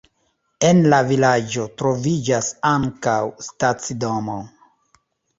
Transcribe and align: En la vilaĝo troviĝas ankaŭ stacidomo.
En 0.67 0.77
la 0.93 0.99
vilaĝo 1.09 1.65
troviĝas 1.81 2.49
ankaŭ 2.69 3.17
stacidomo. 3.49 4.39